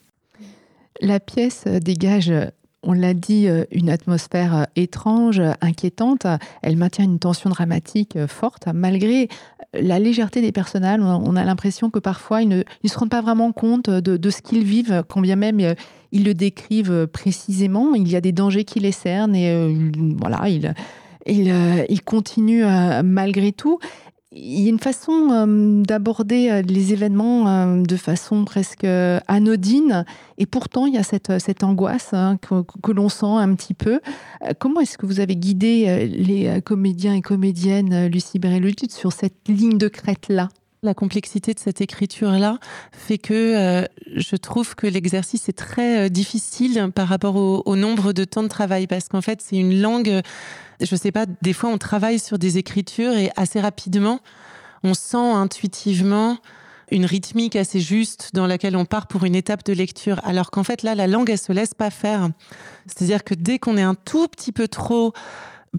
La 1.00 1.20
pièce 1.20 1.64
dégage 1.66 2.30
on 2.82 2.92
l'a 2.92 3.14
dit, 3.14 3.46
euh, 3.46 3.64
une 3.70 3.90
atmosphère 3.90 4.56
euh, 4.56 4.64
étrange, 4.74 5.42
inquiétante. 5.60 6.26
Elle 6.62 6.76
maintient 6.76 7.04
une 7.04 7.18
tension 7.18 7.50
dramatique 7.50 8.16
euh, 8.16 8.26
forte, 8.26 8.68
malgré 8.72 9.28
la 9.74 9.98
légèreté 9.98 10.40
des 10.40 10.52
personnages. 10.52 11.00
On 11.00 11.36
a 11.36 11.44
l'impression 11.44 11.90
que 11.90 11.98
parfois, 11.98 12.42
ils 12.42 12.48
ne, 12.48 12.62
se 12.84 12.98
rendent 12.98 13.10
pas 13.10 13.20
vraiment 13.20 13.52
compte 13.52 13.90
de, 13.90 14.30
ce 14.30 14.42
qu'ils 14.42 14.64
vivent, 14.64 15.04
quand 15.08 15.20
bien 15.20 15.36
même 15.36 15.60
ils 16.10 16.24
le 16.24 16.34
décrivent 16.34 17.06
précisément. 17.06 17.94
Il 17.94 18.08
y 18.08 18.16
a 18.16 18.20
des 18.20 18.32
dangers 18.32 18.64
qui 18.64 18.80
les 18.80 18.90
cernent 18.90 19.36
et 19.36 19.72
voilà, 20.18 20.48
ils, 20.48 20.74
ils 21.24 22.02
continuent 22.02 22.66
malgré 23.04 23.52
tout 23.52 23.78
il 24.32 24.60
y 24.60 24.66
a 24.66 24.68
une 24.68 24.78
façon 24.78 25.28
euh, 25.32 25.82
d'aborder 25.82 26.50
euh, 26.50 26.62
les 26.62 26.92
événements 26.92 27.48
euh, 27.48 27.82
de 27.82 27.96
façon 27.96 28.44
presque 28.44 28.84
anodine, 28.84 30.04
et 30.38 30.46
pourtant 30.46 30.86
il 30.86 30.94
y 30.94 30.98
a 30.98 31.02
cette, 31.02 31.64
angoisse 31.64 32.14
hein, 32.14 32.38
que, 32.38 32.92
l'on 32.92 33.08
sent 33.08 33.26
un 33.26 33.54
petit 33.54 33.74
peu. 33.74 34.00
comment 34.58 34.80
est-ce 34.80 34.98
que 34.98 35.06
vous 35.06 35.20
avez 35.20 35.36
guidé 35.36 36.08
les 36.08 36.60
comédiens 36.62 37.14
et 37.14 37.22
comédiennes, 37.22 38.06
Lucie 38.06 38.38
Bérélutit, 38.38 38.90
sur 38.90 39.12
cette 39.12 39.48
ligne 39.48 39.78
de 39.78 39.88
crête-là? 39.88 40.48
La 40.82 40.94
complexité 40.94 41.52
de 41.52 41.58
cette 41.58 41.80
écriture-là 41.80 42.58
fait 42.92 43.18
que 43.18 43.86
je 44.14 44.36
trouve 44.36 44.74
que 44.74 44.86
l'exercice 44.86 45.48
est 45.48 45.58
très 45.58 46.08
difficile 46.08 46.90
par 46.94 47.08
rapport 47.08 47.36
au, 47.36 47.62
au, 47.66 47.76
nombre 47.76 48.12
de 48.12 48.24
temps 48.24 48.42
de 48.42 48.48
travail, 48.48 48.86
parce 48.86 49.08
qu'en 49.08 49.20
fait, 49.20 49.42
c'est 49.42 49.56
une 49.56 49.80
langue 49.80 50.22
je 50.80 50.96
sais 50.96 51.12
pas, 51.12 51.26
des 51.42 51.52
fois 51.52 51.70
on 51.70 51.78
travaille 51.78 52.18
sur 52.18 52.38
des 52.38 52.58
écritures 52.58 53.12
et 53.12 53.30
assez 53.36 53.60
rapidement, 53.60 54.20
on 54.82 54.94
sent 54.94 55.16
intuitivement 55.16 56.38
une 56.90 57.04
rythmique 57.04 57.54
assez 57.54 57.80
juste 57.80 58.30
dans 58.32 58.46
laquelle 58.46 58.76
on 58.76 58.84
part 58.84 59.06
pour 59.06 59.24
une 59.24 59.36
étape 59.36 59.64
de 59.64 59.72
lecture. 59.72 60.20
Alors 60.24 60.50
qu'en 60.50 60.64
fait, 60.64 60.82
là, 60.82 60.96
la 60.96 61.06
langue, 61.06 61.30
elle 61.30 61.38
se 61.38 61.52
laisse 61.52 61.72
pas 61.72 61.90
faire. 61.90 62.30
C'est-à-dire 62.86 63.22
que 63.22 63.34
dès 63.34 63.60
qu'on 63.60 63.76
est 63.76 63.82
un 63.82 63.94
tout 63.94 64.26
petit 64.26 64.50
peu 64.50 64.66
trop 64.66 65.12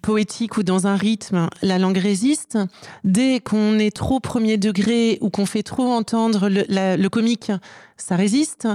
poétique 0.02 0.58
ou 0.58 0.64
dans 0.64 0.88
un 0.88 0.96
rythme, 0.96 1.50
la 1.62 1.78
langue 1.78 1.98
résiste. 1.98 2.58
Dès 3.04 3.40
qu'on 3.40 3.78
est 3.78 3.96
trop 3.96 4.20
premier 4.20 4.58
degré 4.58 5.18
ou 5.22 5.30
qu'on 5.30 5.46
fait 5.46 5.64
trop 5.64 5.92
entendre 5.92 6.48
le, 6.50 7.08
comique, 7.10 7.52
ça 7.98 8.16
résiste. 8.16 8.68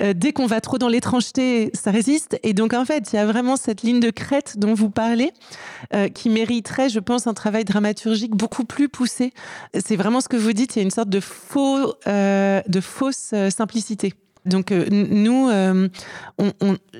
Euh, 0.00 0.14
dès 0.14 0.32
qu'on 0.32 0.46
va 0.46 0.60
trop 0.60 0.78
dans 0.78 0.88
l'étrangeté, 0.88 1.70
ça 1.74 1.90
résiste. 1.90 2.38
Et 2.42 2.54
donc, 2.54 2.72
en 2.72 2.84
fait, 2.84 3.12
il 3.12 3.16
y 3.16 3.18
a 3.18 3.26
vraiment 3.26 3.56
cette 3.56 3.82
ligne 3.82 4.00
de 4.00 4.10
crête 4.10 4.58
dont 4.58 4.74
vous 4.74 4.90
parlez, 4.90 5.32
euh, 5.94 6.08
qui 6.08 6.30
mériterait, 6.30 6.88
je 6.88 7.00
pense, 7.00 7.26
un 7.26 7.34
travail 7.34 7.64
dramaturgique 7.64 8.34
beaucoup 8.34 8.64
plus 8.64 8.88
poussé. 8.88 9.32
C'est 9.78 9.96
vraiment 9.96 10.20
ce 10.20 10.28
que 10.28 10.36
vous 10.36 10.52
dites, 10.52 10.76
il 10.76 10.78
y 10.78 10.82
a 10.82 10.84
une 10.84 10.90
sorte 10.90 11.10
de, 11.10 11.20
faux, 11.20 11.94
euh, 12.06 12.62
de 12.66 12.80
fausse 12.80 13.34
simplicité. 13.50 14.14
Donc 14.44 14.72
euh, 14.72 14.86
nous, 14.90 15.48
euh, 15.48 15.88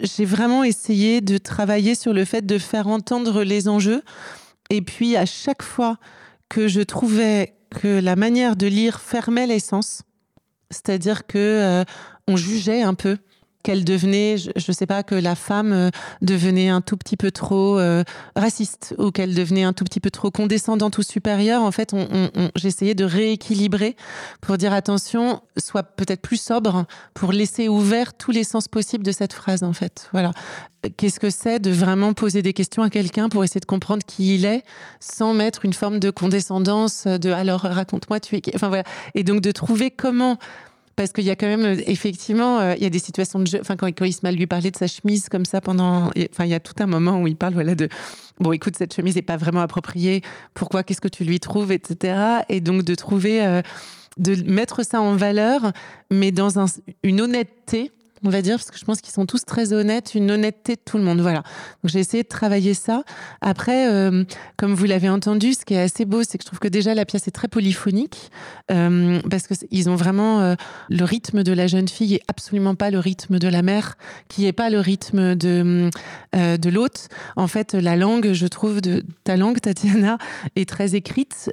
j'ai 0.02 0.24
vraiment 0.24 0.62
essayé 0.64 1.20
de 1.20 1.38
travailler 1.38 1.94
sur 1.94 2.12
le 2.12 2.24
fait 2.24 2.46
de 2.46 2.58
faire 2.58 2.86
entendre 2.86 3.42
les 3.42 3.68
enjeux. 3.68 4.02
Et 4.70 4.80
puis 4.82 5.16
à 5.16 5.26
chaque 5.26 5.62
fois 5.62 5.98
que 6.48 6.68
je 6.68 6.80
trouvais 6.80 7.54
que 7.70 8.00
la 8.00 8.16
manière 8.16 8.54
de 8.56 8.66
lire 8.66 9.00
fermait 9.00 9.46
l'essence, 9.46 10.02
c'est-à-dire 10.70 11.26
que 11.26 11.38
euh, 11.38 11.84
on 12.28 12.36
jugeait 12.36 12.82
un 12.82 12.94
peu 12.94 13.18
qu'elle 13.62 13.84
devenait, 13.84 14.36
je 14.36 14.50
ne 14.66 14.72
sais 14.72 14.86
pas, 14.86 15.02
que 15.02 15.14
la 15.14 15.34
femme 15.34 15.72
euh, 15.72 15.90
devenait 16.20 16.68
un 16.68 16.80
tout 16.80 16.96
petit 16.96 17.16
peu 17.16 17.30
trop 17.30 17.78
euh, 17.78 18.04
raciste 18.36 18.94
ou 18.98 19.10
qu'elle 19.10 19.34
devenait 19.34 19.62
un 19.62 19.72
tout 19.72 19.84
petit 19.84 20.00
peu 20.00 20.10
trop 20.10 20.30
condescendante 20.30 20.98
ou 20.98 21.02
supérieure. 21.02 21.62
En 21.62 21.72
fait, 21.72 21.92
on, 21.94 22.06
j'essayais 22.56 22.94
de 22.94 23.04
rééquilibrer 23.04 23.96
pour 24.40 24.58
dire 24.58 24.72
attention, 24.72 25.40
sois 25.56 25.82
peut-être 25.82 26.22
plus 26.22 26.40
sobre 26.40 26.86
pour 27.14 27.32
laisser 27.32 27.68
ouvert 27.68 28.14
tous 28.14 28.30
les 28.30 28.44
sens 28.44 28.68
possibles 28.68 29.04
de 29.04 29.12
cette 29.12 29.32
phrase, 29.32 29.62
en 29.62 29.72
fait. 29.72 30.08
Voilà. 30.12 30.32
Qu'est-ce 30.96 31.20
que 31.20 31.30
c'est 31.30 31.60
de 31.60 31.70
vraiment 31.70 32.12
poser 32.12 32.42
des 32.42 32.52
questions 32.52 32.82
à 32.82 32.90
quelqu'un 32.90 33.28
pour 33.28 33.44
essayer 33.44 33.60
de 33.60 33.66
comprendre 33.66 34.02
qui 34.04 34.34
il 34.34 34.44
est 34.44 34.64
sans 34.98 35.32
mettre 35.32 35.64
une 35.64 35.74
forme 35.74 36.00
de 36.00 36.10
condescendance 36.10 37.06
de 37.06 37.30
alors 37.30 37.60
raconte-moi 37.60 38.18
tu 38.18 38.36
es 38.36 38.42
enfin 38.52 38.66
voilà 38.66 38.82
et 39.14 39.22
donc 39.22 39.42
de 39.42 39.52
trouver 39.52 39.92
comment 39.92 40.38
parce 40.96 41.12
qu'il 41.12 41.24
y 41.24 41.30
a 41.30 41.36
quand 41.36 41.46
même, 41.46 41.80
effectivement, 41.86 42.58
euh, 42.58 42.74
il 42.76 42.82
y 42.82 42.86
a 42.86 42.90
des 42.90 42.98
situations 42.98 43.38
de 43.38 43.46
jeu. 43.46 43.58
Enfin, 43.60 43.76
quand, 43.76 43.86
quand 43.88 44.04
Ismaël 44.04 44.36
lui 44.36 44.46
parlait 44.46 44.70
de 44.70 44.76
sa 44.76 44.86
chemise 44.86 45.28
comme 45.28 45.44
ça 45.44 45.60
pendant. 45.60 46.10
Enfin, 46.30 46.44
il 46.44 46.50
y 46.50 46.54
a 46.54 46.60
tout 46.60 46.74
un 46.80 46.86
moment 46.86 47.20
où 47.20 47.26
il 47.26 47.36
parle 47.36 47.54
voilà, 47.54 47.74
de. 47.74 47.88
Bon, 48.40 48.52
écoute, 48.52 48.76
cette 48.76 48.94
chemise 48.94 49.16
n'est 49.16 49.22
pas 49.22 49.36
vraiment 49.36 49.60
appropriée. 49.60 50.22
Pourquoi? 50.54 50.82
Qu'est-ce 50.82 51.00
que 51.00 51.08
tu 51.08 51.24
lui 51.24 51.40
trouves? 51.40 51.72
Etc. 51.72 52.14
Et 52.48 52.60
donc, 52.60 52.82
de 52.84 52.94
trouver. 52.94 53.44
Euh, 53.44 53.62
de 54.18 54.34
mettre 54.50 54.84
ça 54.84 55.00
en 55.00 55.16
valeur, 55.16 55.72
mais 56.10 56.32
dans 56.32 56.58
un, 56.58 56.66
une 57.02 57.22
honnêteté 57.22 57.92
on 58.24 58.30
va 58.30 58.42
dire, 58.42 58.56
parce 58.56 58.70
que 58.70 58.78
je 58.78 58.84
pense 58.84 59.00
qu'ils 59.00 59.12
sont 59.12 59.26
tous 59.26 59.44
très 59.44 59.72
honnêtes, 59.72 60.14
une 60.14 60.30
honnêteté 60.30 60.76
de 60.76 60.80
tout 60.84 60.96
le 60.96 61.02
monde. 61.02 61.20
Voilà. 61.20 61.42
Donc 61.82 61.90
j'ai 61.92 61.98
essayé 61.98 62.22
de 62.22 62.28
travailler 62.28 62.74
ça. 62.74 63.02
Après, 63.40 63.90
euh, 63.90 64.24
comme 64.56 64.74
vous 64.74 64.84
l'avez 64.84 65.08
entendu, 65.08 65.54
ce 65.54 65.64
qui 65.64 65.74
est 65.74 65.80
assez 65.80 66.04
beau, 66.04 66.22
c'est 66.22 66.38
que 66.38 66.44
je 66.44 66.46
trouve 66.46 66.60
que 66.60 66.68
déjà 66.68 66.94
la 66.94 67.04
pièce 67.04 67.26
est 67.26 67.32
très 67.32 67.48
polyphonique, 67.48 68.30
euh, 68.70 69.20
parce 69.30 69.46
que 69.46 69.54
ils 69.70 69.90
ont 69.90 69.96
vraiment 69.96 70.40
euh, 70.40 70.54
le 70.88 71.04
rythme 71.04 71.42
de 71.42 71.52
la 71.52 71.66
jeune 71.66 71.88
fille 71.88 72.14
et 72.14 72.22
absolument 72.28 72.74
pas 72.74 72.90
le 72.90 72.98
rythme 72.98 73.38
de 73.38 73.48
la 73.48 73.62
mère, 73.62 73.96
qui 74.28 74.46
est 74.46 74.52
pas 74.52 74.70
le 74.70 74.80
rythme 74.80 75.34
de 75.34 75.90
de 76.34 76.70
l'autre. 76.70 77.08
En 77.36 77.46
fait, 77.46 77.74
la 77.74 77.94
langue, 77.94 78.32
je 78.32 78.46
trouve, 78.46 78.80
de 78.80 79.04
ta 79.22 79.36
langue, 79.36 79.60
Tatiana, 79.60 80.16
est 80.56 80.68
très 80.68 80.94
écrite. 80.94 81.50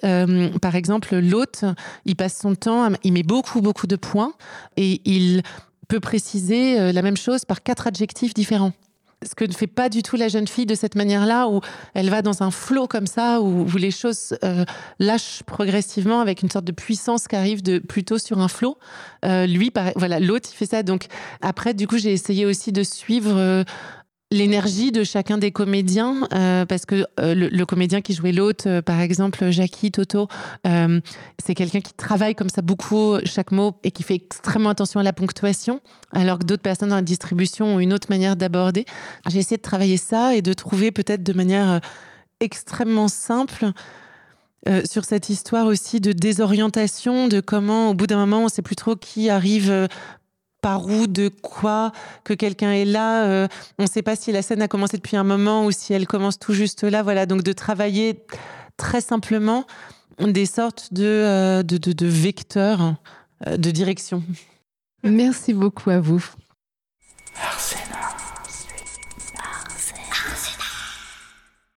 par 0.61 0.75
exemple, 0.75 1.17
l'autre, 1.17 1.75
il 2.05 2.15
passe 2.15 2.39
son 2.39 2.55
temps, 2.55 2.89
il 3.03 3.13
met 3.13 3.23
beaucoup 3.23 3.61
beaucoup 3.61 3.87
de 3.87 3.95
points 3.95 4.33
et 4.77 5.01
il 5.05 5.43
peut 5.89 5.99
préciser 5.99 6.79
euh, 6.79 6.91
la 6.93 7.01
même 7.01 7.17
chose 7.17 7.43
par 7.43 7.61
quatre 7.61 7.87
adjectifs 7.87 8.33
différents. 8.33 8.71
Ce 9.25 9.35
que 9.35 9.43
ne 9.43 9.51
fait 9.51 9.67
pas 9.67 9.89
du 9.89 10.01
tout 10.01 10.15
la 10.15 10.29
jeune 10.29 10.47
fille 10.47 10.65
de 10.65 10.75
cette 10.75 10.95
manière-là, 10.95 11.49
où 11.49 11.59
elle 11.93 12.09
va 12.09 12.21
dans 12.21 12.41
un 12.41 12.51
flot 12.51 12.87
comme 12.87 13.07
ça, 13.07 13.41
où, 13.41 13.65
les 13.75 13.91
choses 13.91 14.37
euh, 14.45 14.63
lâchent 14.99 15.43
progressivement 15.43 16.21
avec 16.21 16.41
une 16.41 16.49
sorte 16.49 16.63
de 16.63 16.71
puissance 16.71 17.27
qui 17.27 17.35
arrive 17.35 17.61
de 17.61 17.79
plutôt 17.79 18.17
sur 18.17 18.39
un 18.39 18.47
flot. 18.47 18.77
Euh, 19.25 19.45
lui, 19.45 19.73
voilà, 19.97 20.21
l'autre, 20.21 20.47
il 20.53 20.55
fait 20.55 20.67
ça. 20.67 20.83
Donc 20.83 21.07
après, 21.41 21.73
du 21.73 21.85
coup, 21.85 21.97
j'ai 21.97 22.13
essayé 22.13 22.45
aussi 22.45 22.71
de 22.71 22.83
suivre 22.83 23.65
l'énergie 24.31 24.91
de 24.91 25.03
chacun 25.03 25.37
des 25.39 25.51
comédiens, 25.51 26.27
euh, 26.33 26.65
parce 26.65 26.85
que 26.85 27.05
euh, 27.19 27.33
le, 27.33 27.65
comédien 27.65 28.01
qui 28.01 28.13
jouait 28.13 28.31
l'autre, 28.31 28.67
euh, 28.67 28.81
par 28.81 28.99
exemple 28.99 29.49
Jackie 29.49 29.91
Toto, 29.91 30.27
c'est 30.63 31.55
quelqu'un 31.55 31.81
qui 31.81 31.93
travaille 31.93 32.35
comme 32.35 32.49
ça 32.49 32.61
beaucoup 32.61 33.17
chaque 33.25 33.51
mot 33.51 33.75
et 33.83 33.91
qui 33.91 34.03
fait 34.03 34.15
extrêmement 34.15 34.69
attention 34.69 34.99
à 34.99 35.03
la 35.03 35.13
ponctuation, 35.13 35.81
alors 36.13 36.39
que 36.39 36.43
d'autres 36.43 36.61
personnes 36.61 36.89
dans 36.89 36.95
la 36.95 37.01
distribution 37.01 37.75
ont 37.75 37.79
une 37.79 37.93
autre 37.93 38.07
manière 38.09 38.35
d'aborder. 38.35 38.85
J'ai 39.27 39.39
essayé 39.39 39.57
de 39.57 39.61
travailler 39.61 39.97
ça 39.97 40.35
et 40.35 40.41
de 40.41 40.53
trouver 40.53 40.91
peut-être 40.91 41.23
de 41.23 41.33
manière 41.33 41.81
extrêmement 42.39 43.07
simple. 43.07 43.71
sur 44.85 45.05
cette 45.05 45.29
histoire 45.29 45.65
aussi 45.65 45.99
de 46.01 46.11
désorientation, 46.11 47.27
de 47.27 47.39
comment 47.39 47.89
au 47.89 47.93
bout 47.93 48.07
d'un 48.07 48.17
moment 48.17 48.41
on 48.41 48.45
ne 48.45 48.49
sait 48.49 48.61
plus 48.61 48.75
trop 48.75 48.95
qui 48.95 49.29
arrive 49.29 49.87
par 50.61 50.85
où, 50.85 51.07
de 51.07 51.29
quoi, 51.29 51.91
que 52.23 52.33
quelqu'un 52.33 52.71
est 52.71 52.85
là. 52.85 53.25
Euh, 53.25 53.47
on 53.77 53.83
ne 53.83 53.87
sait 53.87 54.01
pas 54.01 54.15
si 54.15 54.31
la 54.31 54.41
scène 54.41 54.61
a 54.61 54.67
commencé 54.67 54.97
depuis 54.97 55.17
un 55.17 55.23
moment 55.23 55.65
ou 55.65 55.71
si 55.71 55.93
elle 55.93 56.07
commence 56.07 56.39
tout 56.39 56.53
juste 56.53 56.83
là. 56.83 57.03
Voilà, 57.03 57.25
donc 57.25 57.43
de 57.43 57.53
travailler 57.53 58.21
très 58.77 59.01
simplement 59.01 59.65
des 60.19 60.45
sortes 60.45 60.93
de, 60.93 61.05
euh, 61.05 61.63
de, 61.63 61.77
de, 61.77 62.07
vecteurs 62.07 62.95
euh, 63.47 63.57
de 63.57 63.71
direction. 63.71 64.23
Merci 65.03 65.53
beaucoup 65.53 65.89
à 65.89 65.99
vous. 65.99 66.23